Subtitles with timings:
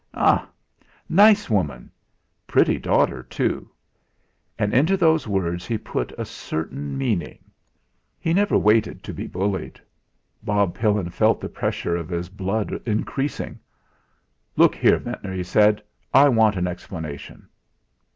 [0.15, 0.49] "Ah!
[1.07, 1.91] Nice woman;
[2.47, 3.69] pretty daughter, too!"
[4.57, 7.37] And into those words he put a certain meaning.
[8.19, 9.79] He never waited to be bullied.
[10.41, 13.59] Bob Pillin felt the pressure of his blood increasing.
[14.55, 15.83] "Look here, Ventnor," he said,
[16.15, 17.47] "I want an explanation."